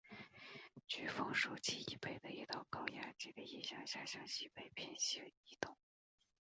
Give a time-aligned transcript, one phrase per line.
[0.89, 5.77] 飓风受其以北的一道高压脊的影响下向西北偏西移动。